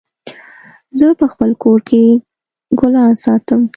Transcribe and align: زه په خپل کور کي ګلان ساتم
زه 0.99 1.07
په 1.19 1.25
خپل 1.31 1.49
کور 1.63 1.79
کي 1.89 2.03
ګلان 2.79 3.11
ساتم 3.23 3.61